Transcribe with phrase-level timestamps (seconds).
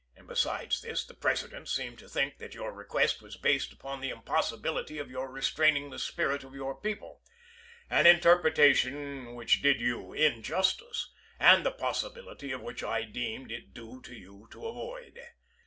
[0.25, 4.97] Besides this, the President seemed to think that your request was based upon the impossibility
[4.97, 7.21] of your restraining the spirit of our people;
[7.87, 13.75] an interpre tation which did you injustice, and the possibility of which I deemed it
[13.75, 15.21] due to you to avoid.